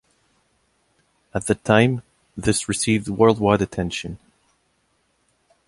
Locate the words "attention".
3.61-4.17